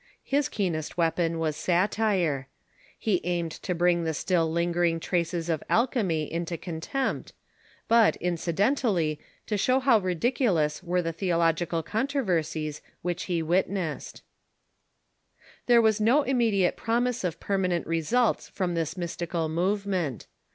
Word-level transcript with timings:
His 0.23 0.49
keenest 0.49 0.97
weapon 0.97 1.37
was 1.37 1.55
satire. 1.55 2.47
He 2.97 3.21
aimed 3.23 3.51
to 3.51 3.75
bring 3.75 4.03
the 4.03 4.15
still 4.15 4.51
lingering 4.51 4.99
traces 4.99 5.47
of 5.47 5.61
alchemy 5.69 6.23
into 6.33 6.57
contempt, 6.57 7.33
but, 7.87 8.15
incidentally, 8.15 9.19
to 9.45 9.59
show 9.59 9.79
how 9.79 9.99
ridiculous 9.99 10.81
were 10.81 11.03
the 11.03 11.13
theological 11.13 11.83
controversies 11.83 12.81
which 13.03 13.25
he 13.25 13.43
witnessed. 13.43 14.23
314 15.67 15.67
THE 15.67 15.67
MODERN 15.67 15.67
CHURCH 15.67 15.67
There 15.67 15.81
was 15.83 16.01
no 16.01 16.23
immediate 16.27 16.75
promise 16.75 17.23
of 17.23 17.39
permanent 17.39 17.85
results 17.85 18.49
from 18.49 18.73
this 18.73 18.97
Mystical 18.97 19.49
movement. 19.49 20.25